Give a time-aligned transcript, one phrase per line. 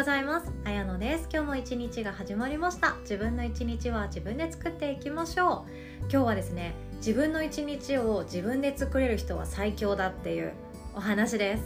[0.00, 0.50] ございます。
[0.64, 1.28] あやのです。
[1.30, 2.96] 今日も一日が始まりました。
[3.02, 6.00] 自分の一日は自分で作っていきましょう。
[6.04, 10.54] 今日はですね自分の一日を自分で作れる人は最強だっていう
[10.94, 11.64] お話です。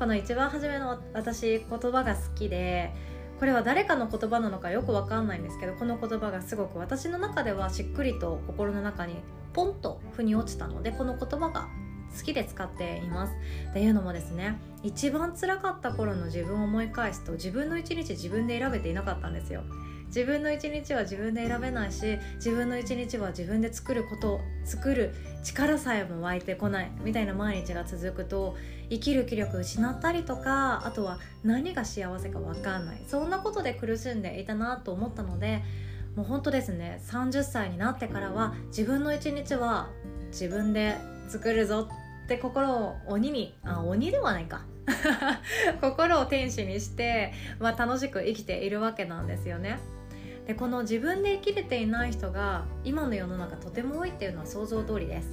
[0.00, 2.92] この一番初めの私言葉が好きで
[3.38, 9.14] これは誰かの言葉なのかよくわかんないんですけどこの言葉がすごく私の中ではしっくりと心の中に
[9.52, 11.68] ポンと腑に落ちたのでこの言葉が
[12.16, 13.32] 好きで使っています。
[13.70, 19.62] っていうのもですね一番辛かった頃の自分を思い返すと自分の一日自分で選べていなかったんですよ。
[20.06, 25.14] 自分の一日は自分で選べないし自分の一日は自分で作ること作る
[25.44, 28.56] 力さえも湧いてこないみたいな毎日が続くと
[28.90, 33.02] 生きる気力失ったりとかあとは何が幸せか分かんない。
[33.06, 35.62] そんなことで苦しんでいたなと思ったので
[36.16, 39.90] もう本当ですね30歳になってからは自分の一日は
[40.32, 40.96] 自分で
[41.28, 41.88] 作るぞ
[42.30, 44.64] って心を鬼にあ鬼ではないか
[45.82, 49.78] 心を天使にして、まあ、楽しく生きているわけなんですよね。
[50.46, 55.28] でこの自分で生きれていない人が今の世の中とても多いっていうのは想像通りです。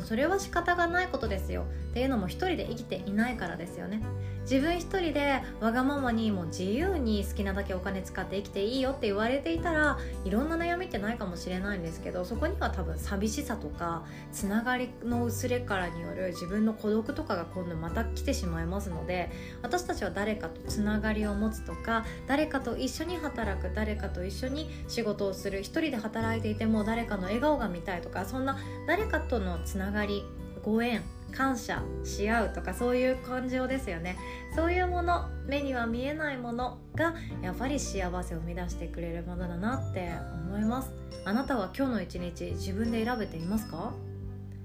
[0.00, 4.00] それは仕方がないことですよっていうのも一人で生きていないからですよね
[4.42, 19.30] 自分一人でわがままにも自由に好きなだけお金使って生きていいよって言われていたらいろんな悩みってないかもしれないんですけどそこには多分寂しさとかつながりの薄れからによる自分の孤独とかが今度また来てしまいますので
[19.62, 30.24] 私たちは誰かとつながりを持つとか誰かと一緒に働く誰かと一緒に仕事をする一人で働いていても誰かの笑顔が見たいとかそんな誰かとのつながり
[30.62, 31.02] ご縁
[31.32, 34.16] 感謝し合うとかそういう感情ですよね。
[34.54, 40.12] そういうもの目には見えないものがやっぱり幸せを生み出してくれるものだなって
[40.46, 40.92] 思います。
[41.24, 43.92] あなたは今日の一日自分で選べていますか？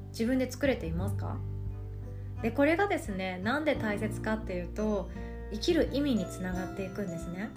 [0.09, 1.37] 自分で作れていますか？
[2.41, 5.09] でこれがですねなんで大切かっていうと
[5.51, 7.49] 生きる意味につながっていくんですね。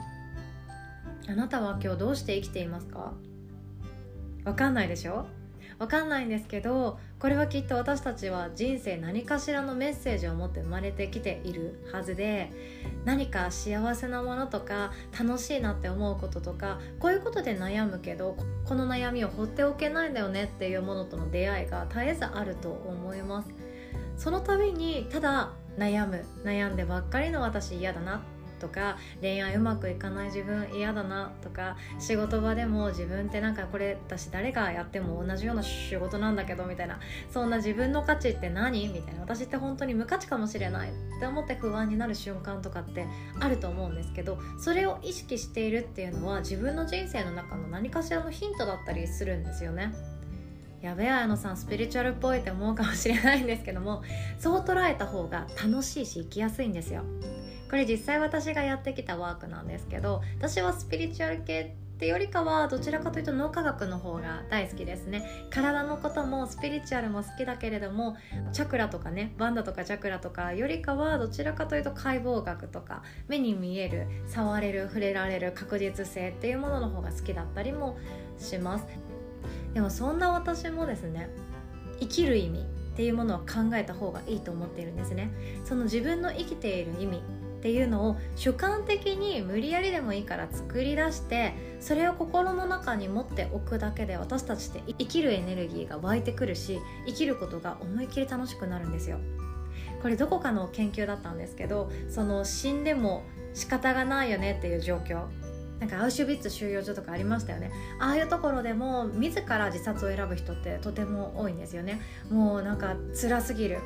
[1.28, 3.12] あなたは今日どうして生きていますか？
[4.44, 5.26] わかんないでしょ？
[5.80, 12.52] わかんないんですけどこれはきっと私たちは人生何かしらのメッセージを持って生まれてきているはずで
[13.06, 18.36] 何か幸せなものとか楽しいなって思うこととかこういうことで悩むけど
[18.66, 23.48] この悩みを放っておけないんだよねっていうものとの出会いが絶えずあると思います。
[24.18, 28.20] その度にただ悩む悩んでばっかりの私嫌だな
[28.60, 37.00] とか恋愛うまくいかない自分嫌だなとか仕事場でも自分ってなんかこれ私誰がやっても同じような仕事なんだけどみたいな
[37.30, 38.86] そんな自分の価値って何？
[38.88, 39.20] みたいな。
[39.22, 43.06] 私って本当に無価値かもしれないって思って不安になる瞬間とかって
[43.38, 49.94] あると思うんですけどそれを意識しているっていうのは自分の人生の中の何かしらのヒントだったりするんですよね。
[50.82, 54.02] やべえ綾野さんスピリチュアルっぽいって思うかもしれないんですけども
[54.38, 57.04] そう捉えた方が楽しいし生きやすいんですよ。
[57.70, 65.46] これ実際私がやってきたワークなんですけど私はスピリチュアル系ってよりかはどちらかというと脳科学の方が大好きですね。
[65.50, 68.16] 体のこともスピリチュアルも好きだけれども
[68.52, 77.98] チャクラとかねバンダとかチャクラとかよりかはどちらかというと解剖学とか目に見える触れる触れられる確実性っていうものの方が好きだったりも
[78.38, 78.86] します。
[79.74, 81.28] でもそんな私もですね
[82.00, 82.62] 生きる意味っ
[82.96, 85.30] ていうものを考えた方がいいと思っているんですね。
[85.64, 87.22] その自分の生きている意味
[87.60, 99.18] っていうのを主観的に無理やりでもいいから作り出してそれを心の中に持っておくだけで私たちって生きるエネルギーが湧いてくるし生きることが思いっきり楽しくなるんですよ。
[100.00, 105.26] これどこかの研究だったんですけどその死んでも仕方がないよねっていう状況。
[105.80, 107.70] なんかアウシュビッツ収容所とかありましたよね。
[107.98, 112.00] ああいうところでも自ら自殺を選ぶ人ってとても多いんですよね。
[112.30, 113.80] もうなんか辛すぎる。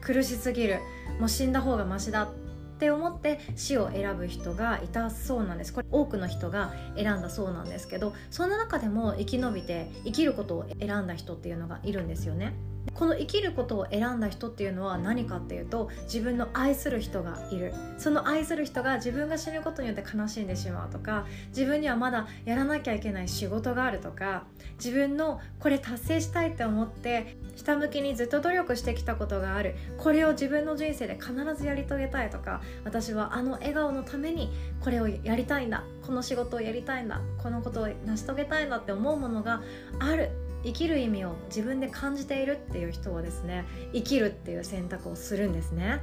[0.00, 0.78] 苦しすぎる。
[1.18, 2.24] もう死んだ方がマシだ。
[2.24, 2.28] っ
[2.78, 5.72] って思って死を選ぶ人がいたそうなんです。
[5.72, 12.54] これ多くの人が選んだそうなんですけどそんな中でも生き延びて生きることを選んだ人っていうのがいるんですよね。
[12.94, 17.72] この生きることを選んだ人っていうのは何かっていうと自分の愛する人がいる。
[17.96, 24.44] その愛する人が自分が死ぬことによって悲しんでしまうとか自分にはまだやらなきゃいけない仕事があるとか
[24.76, 29.74] 自分のこれ達成したいって思ってひたむきにずっと努力してきたことがある。
[29.98, 34.50] これを自分の人生で必ずやり遂げたいとか私はあの笑顔のために
[34.80, 35.84] これをやりたいんだ。
[36.06, 37.20] この仕事をやりたいんだ。
[37.42, 39.62] このことを成し遂げたいんだって思うものが
[39.98, 40.30] ある。
[40.64, 46.00] 生きる意味を自分で感じているっていう人はですね生きるっていう選択をするんですね。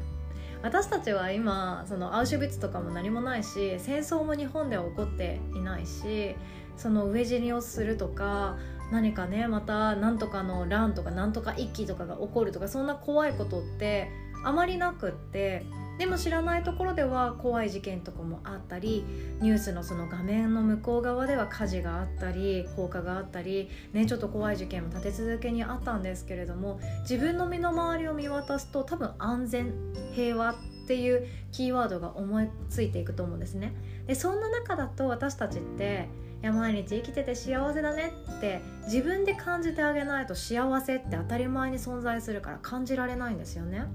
[0.62, 6.36] 私たちは今そのアウシュビッツとかも何もないし戦争も日本では起こっていないし
[6.76, 8.58] その飢え死にをするとか
[8.92, 14.10] 何かねまた何とかの乱とか何とか一揆とかが起こるとかそんな怖いことって
[14.44, 15.66] あまりなくって
[15.98, 19.06] でも知らないところでは怖い事件とかもあったり
[19.40, 29.74] ニュースのその画面の向こう側では火事があったり放火があったり、ね、ちょっと怖い事件も立て続けにあったんですけれども自分の身の回りを見渡すと多分安全
[30.14, 30.56] 平和っ
[30.88, 33.74] ていうキーワードが思いついていくと思うんですね。
[34.06, 36.08] でそんな中だと私たちって
[36.44, 43.86] いや毎日生きてて幸せだねって自分で感じてあげないと幸せって当たり前に存在するから感じられないんですよね。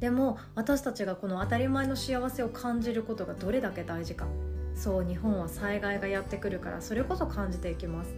[0.00, 4.26] でも私たちがこの当たり前の幸せを感じることがどれだけ大事か。
[4.74, 8.14] そう日本は災害がやってくるからそれこそ感じていきます。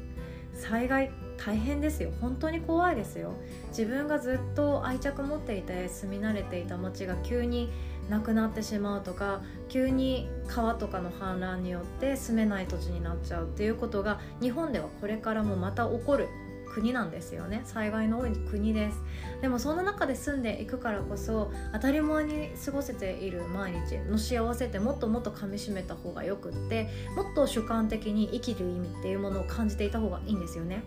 [0.54, 2.10] 災害大変ですよ。
[2.20, 3.32] 本当に怖いですよ。
[3.68, 7.70] 自分がずっと愛着持っていて住み慣れていた街が急に
[8.10, 16.26] なくなってしまうとか急に川とかの氾濫によって住めない土地になっちゃうっていうことが日本ではこれからもまた起こる。
[16.74, 17.62] 国なんですよね。
[17.64, 19.00] 災害の多い国です。
[19.40, 30.82] でもそんな中で住んでいくからこそ当たり前に過ごせている毎日の幸せってもっともっとかみしめた方がよくってもっと主観的に生きる意味っていうものを感じていた方がいいんですよね。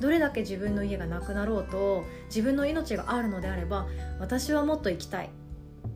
[0.00, 3.86] どれだけ自分の家がなくなろうと自分の命があるのであれば
[4.20, 5.30] 私はもっと生きたい。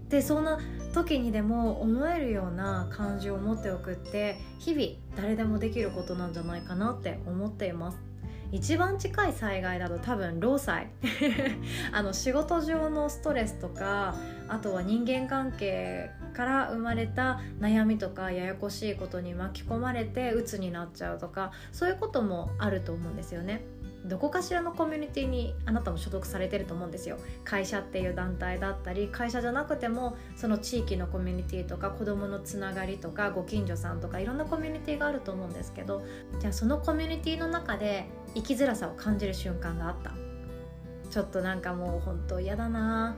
[0.08, 0.58] でそんな
[0.92, 8.09] 時にでも思えるような感情を持っておくって日々誰でもできることなんじゃないかなって思っています。
[8.52, 10.88] 一番近い災害だと多分労災
[11.92, 14.14] あの仕事上のストレスとか
[14.48, 23.62] あとは人間関係から生まれた悩みとかややこしいことに巻き込まれて鬱になっちゃうとかそういうこともあると思うんですよね。
[24.04, 36.02] どこかしらのコミュニティにあなたも所属されてると思うんですよ会社っていう団体だったり会社じゃなくてもその地域のコミュニティとか子どものつながりとかご近所さんとかいろんなコミュニティがあると思うんですけど
[36.40, 40.12] じゃあそのコミュニティの中で生きづらさを感じる瞬間があった。
[41.10, 43.16] ちょっとなんかもう本当嫌だな。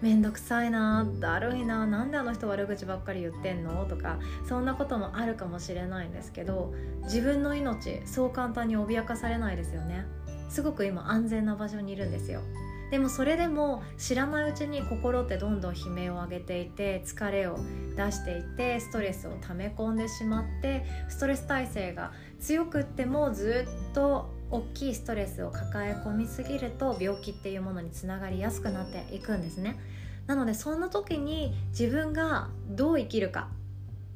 [0.00, 1.06] めんどくさいな。
[1.20, 1.86] だるいな。
[1.86, 3.84] なんであの人悪口ばっかり言ってんの？
[3.86, 4.18] とか
[4.48, 6.72] そんなこともあるかもしれないんですけど
[7.04, 10.04] 自分の命そう簡単に脅かされないですよね。
[10.48, 12.42] すごく今安全な場所にいるんですよ。
[12.90, 17.58] でもそれでも知らないうちに心ってどんどん悲鳴を上げていて疲れを
[17.96, 29.78] 出していてストレスを溜め込んでしまってストレス耐性が強くってもずっと大きいストレスを抱え込みすぎると病気っていうものにつながりやすくなっていくんですね。
[30.26, 33.48] なのでそんな時に自分がどう生きるか。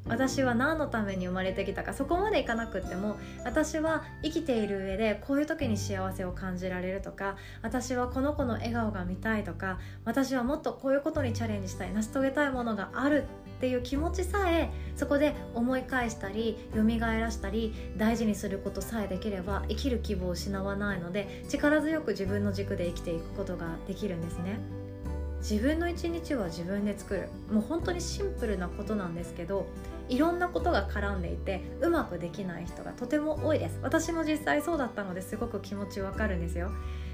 [0.05, 1.93] 私は何のために生まれてきたか。
[1.93, 3.15] そこまでいかなくっても
[3.45, 7.37] 私は生きている上でこういう時に幸せを感じられるとか。
[7.61, 9.79] 私はこの子の笑顔が見たいとか。
[10.03, 11.93] 私はもっとこういうことにチャレンジしたい。
[11.93, 13.25] 成し遂げたいものがある
[13.57, 24.59] っていう気持ちさえそこで思い返したり蘇らしたり大事にすることさえできれば生きる希望を失わないので力強く自分の軸で生きていくことができるんですね。
[25.39, 27.27] 自分の一日は自分で作る。
[27.51, 29.65] もう本当にシンプルなことなんですけど
[30.07, 33.79] いろんなことが絡んでいてうまくできない人がとても多いです。
[33.81, 36.71] 私も実際そうだったのですごく気持ちわかるんですよ。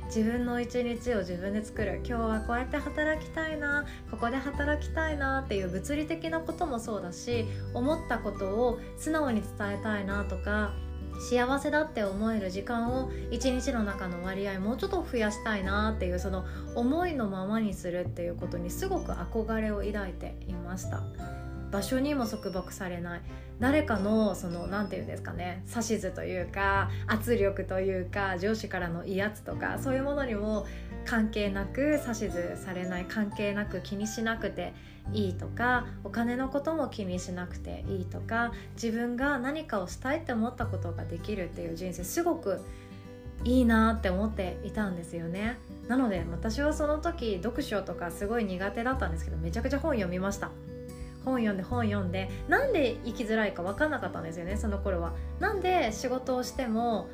[0.10, 2.02] 自分の一日を自分で作る。
[2.04, 3.86] 今日はこうやって働きたいな。
[4.10, 10.74] ここで働きたいなっていう物理的なこともそうだし思ったことを素直に伝えたいなとか
[11.20, 16.46] 幸せだって思える時間を一日の中の割合もうちょっと増やしたいなっていうその
[16.76, 21.04] 思いのままにするっていうことにすごく憧れを抱いていました。
[21.72, 23.22] 場所にも束縛されない。
[23.60, 25.64] 誰かのその何て言うんですかね。
[25.70, 30.66] 指図というか圧力というか上司からの威圧とかそういうものにも
[31.06, 33.06] 関係なく指図されない。
[33.06, 34.74] 関係なく気にしなくて
[35.14, 42.62] いいとかお金のことも気にしなくていいとか自分が何かをしたいって思ったことができるっていう人生すごく
[43.44, 45.58] いいなって思っていたんですよね。
[45.88, 50.52] なので私はその時読書とかすごい苦手だったんですけどめちゃくちゃ本読みました。
[51.26, 55.14] 本読んで本読んでなんで生きづらいか分かんなかったんですよねその頃は。
[55.40, 57.10] なんで仕事をしても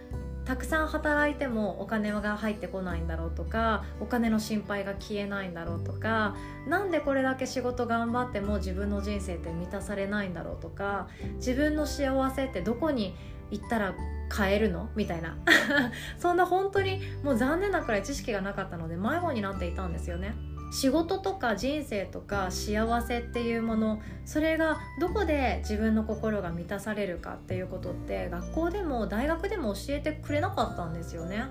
[0.46, 6.36] たくさん働いてもお金が入ってこないんだろうとかお金の心配が消えないんだろうとか
[6.68, 11.08] 何でこれだけ仕事頑張っても自分の人生って満たされないんだろうとか
[11.38, 13.16] 自分の幸せってどこに
[13.50, 13.96] 行ったら
[14.30, 14.90] 買えるの？
[14.96, 15.36] みたいな
[16.18, 20.36] そんな本当にもう残念なくらい知識がなかったので迷子になっていたんですよね。
[20.76, 31.46] 仕事とか人生とか幸せっていうものそれがどこで自分の心が満たされるかっていうことって学校でも大学でも教えてくれなかったんですよね。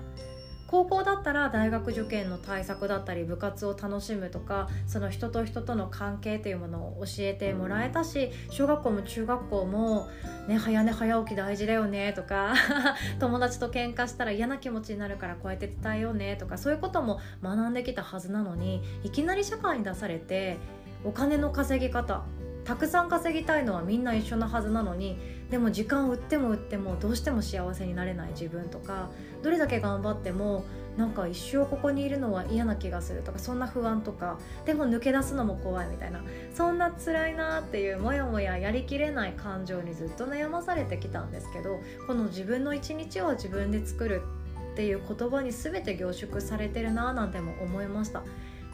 [0.67, 10.07] 高校だったら大学受験の対策だったり部活を楽しむとかその人と人との関係というものを教えてもらえたし小学校も中学校も、
[10.47, 12.55] ね、早寝早起き大事だよねとか
[13.19, 20.57] 友達と喧嘩したら嫌な気持ちになるからこうやって伝えようねとかそういうことも学んできたはずなのにいきなり社会に出されて
[21.03, 22.23] お金の稼ぎ方
[22.65, 25.17] たくさん稼ぎたいのはみんな一緒なはずなのに
[25.51, 29.09] でも時間を売っても売ってもどうしても幸せになれない自分とか
[29.43, 30.65] どれだけ頑張っても
[30.97, 36.23] なんか一生ここにいるのは嫌な気がするとかそんな不安とかでも抜け出すのも怖いみたいな
[36.55, 44.23] そんな辛いなっていうモヤモヤやりきれない感情にずっと悩まされてきたんですけどこの自分の一日を自分で作る
[44.73, 48.23] っていう言葉に全て凝縮されてるななんても思いました。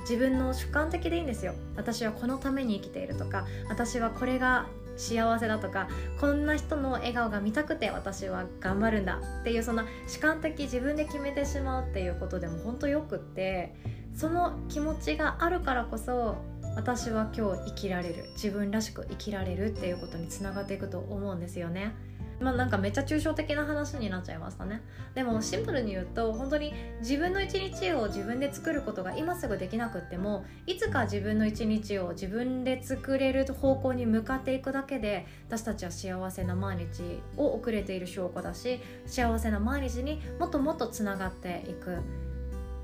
[0.02, 4.68] 自分の主観的でいいんですよ私はこのために生きているとか私はこれが
[4.98, 5.88] 幸せだとか
[6.20, 13.74] こんな人の笑顔が見たくて私は頑張るんだっていうそんな主観的自分で決めてしまうっていうことでも本当よくって
[14.16, 16.36] その気持ちがあるからこそ
[16.76, 21.94] 私は今日生きられる自分らしく生きられるっていうことにつながっていくと思うんですよね。
[22.42, 24.82] まあなんかめっちゃ抽象的な話になっちゃいましたね。
[25.14, 42.00] でもシンプルに言うと本当に自分の一日を自分で作ることが今すぐできなくってもいつか自分の一日を自分で作れる方向に向かっていくだけで私たちは幸せな毎日を送れている証拠だし幸せな毎日にもっともっとつながっていく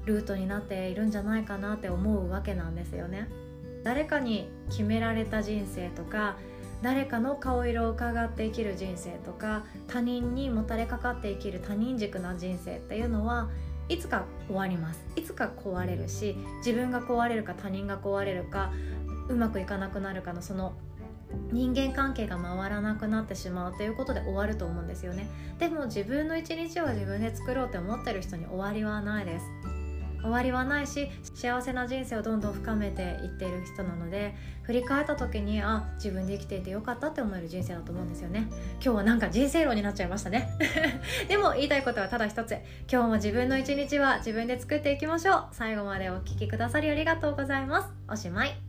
[0.05, 3.27] ルートになっているんじゃないかなって思うわけなんですよね。
[3.83, 6.35] 誰かに決められた人生とか
[6.81, 13.49] 誰かの顔色を伺って生きる人生とか他人にもたれかかって生きる他人軸な人生っていうのは
[13.89, 15.01] いつか終わります。
[15.15, 18.71] いつか壊れるし自分が壊れるか他人が壊れるか
[19.29, 20.73] うまくいかなくなるかのその
[21.51, 25.27] 人間関係が回らなくなってしまうということで終わると思うんですよね。
[25.59, 29.45] でも自分の一日を自分で作ろうって思ってる人に終わりはないです。
[30.21, 38.47] 終わりはないし幸せな人生をどんどん深めていっている人なので振り返った時にあ自分で生きていてよかったって思える人生だと思うんですよね。
[38.73, 40.49] 今日はなんか人生論になっちゃいましたね。
[41.29, 42.57] でも言いたいことはただ一つ。
[42.91, 45.47] 今日も自分の一日は自分で作っていきましょう。
[45.51, 47.93] 最後までお聴きくださりありがとうございます。
[48.09, 48.66] おしまい。